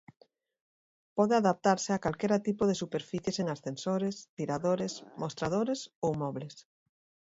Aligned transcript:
Pode 1.17 1.33
adaptarse 1.37 1.89
a 1.93 2.01
calquera 2.05 2.43
tipo 2.47 2.63
de 2.69 2.79
superficies 2.81 3.37
en 3.41 3.47
ascensores, 3.55 4.15
tiradores, 4.37 4.93
mostradores 5.21 5.79
ou 6.05 6.11
mobles. 6.23 6.55